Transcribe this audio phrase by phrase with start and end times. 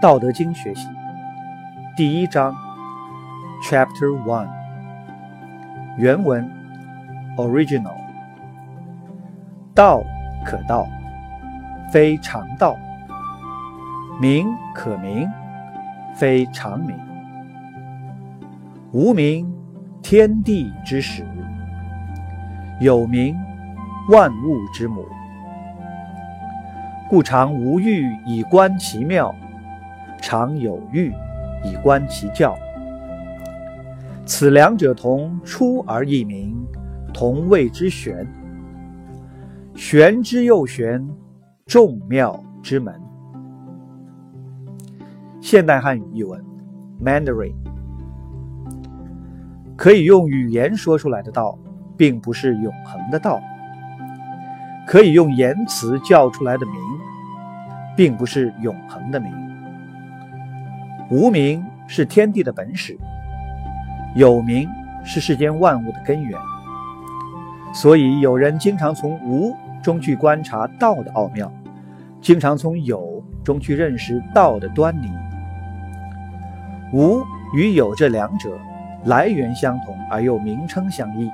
[0.00, 0.88] 道德经学习，
[1.96, 2.54] 第一章
[3.64, 4.46] ，Chapter One，
[5.96, 6.48] 原文
[7.36, 7.96] ，Original，
[9.74, 10.00] 道
[10.44, 10.86] 可道，
[11.90, 12.76] 非常道；
[14.20, 15.28] 名可名，
[16.14, 16.96] 非常名。
[18.92, 19.52] 无名，
[20.00, 21.24] 天地之始；
[22.78, 23.36] 有名，
[24.12, 25.04] 万物之母。
[27.10, 29.34] 故常无欲，以观其妙。
[30.20, 31.12] 常有欲
[31.64, 32.56] 以观其教，
[34.26, 36.54] 此两者同出而异名，
[37.12, 38.26] 同谓之玄。
[39.74, 41.08] 玄之又玄，
[41.66, 42.94] 众妙之门。
[45.40, 46.44] 现代汉语译文
[47.02, 47.54] ：Mandarin
[49.76, 51.56] 可以用语言说出来的道，
[51.96, 53.38] 并不是永恒的道；
[54.86, 56.74] 可以用言辞叫出来的名，
[57.96, 59.32] 并不是永恒的名。
[61.10, 62.94] 无名是天地的本始，
[64.14, 64.68] 有名
[65.04, 66.38] 是世间万物的根源。
[67.72, 71.50] 所以有人经常从无中去观察道的奥妙，
[72.20, 75.10] 经常从有中去认识道的端倪。
[76.92, 77.22] 无
[77.54, 78.50] 与有这两者
[79.06, 81.30] 来源相同而又名称相异，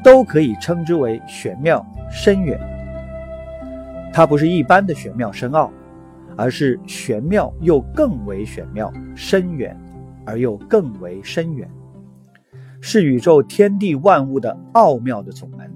[0.00, 2.56] 都可以称之为玄妙深远。
[4.12, 5.72] 它不是一般的玄妙深奥。
[6.36, 9.76] 而是玄妙又更为玄妙，深远
[10.24, 11.68] 而又更为深远，
[12.80, 15.70] 是宇宙天地万物的奥妙的总门。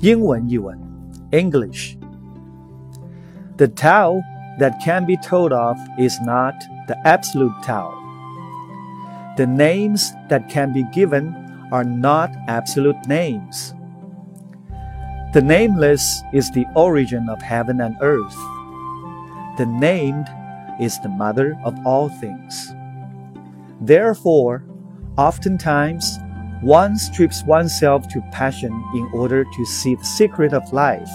[0.00, 0.78] 英文译文
[1.30, 1.96] ：English。
[3.56, 4.20] The Tao
[4.58, 6.54] that can be told of is not
[6.86, 7.90] the absolute Tao.
[9.36, 11.32] The names that can be given
[11.70, 13.72] are not absolute names.
[15.34, 18.36] The nameless is the origin of heaven and earth.
[19.58, 20.28] The named
[20.80, 22.72] is the mother of all things.
[23.80, 24.64] Therefore,
[25.18, 26.20] oftentimes,
[26.60, 31.10] one strips oneself to passion in order to see the secret of life.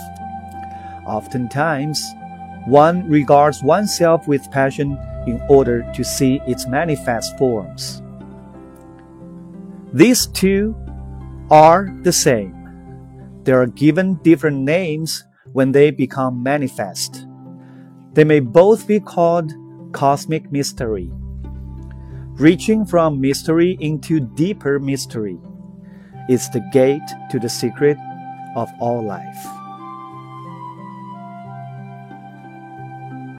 [1.05, 2.05] Oftentimes,
[2.65, 8.01] one regards oneself with passion in order to see its manifest forms.
[9.93, 10.75] These two
[11.49, 12.58] are the same
[13.43, 15.23] they are given different names
[15.53, 17.25] when they become manifest.
[18.13, 19.51] They may both be called
[19.91, 21.11] cosmic mystery.
[22.39, 25.37] Reaching from mystery into deeper mystery
[26.29, 27.97] is the gate to the secret
[28.55, 29.58] of all life.